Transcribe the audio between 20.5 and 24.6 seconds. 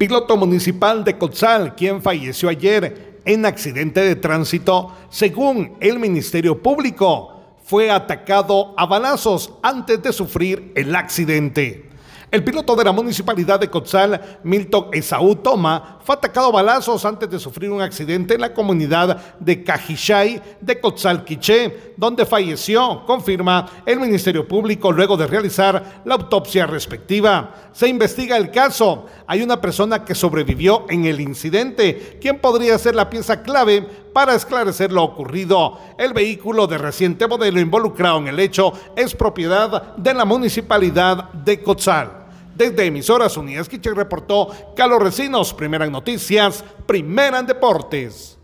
de Cotzal Quiché, donde falleció, confirma el Ministerio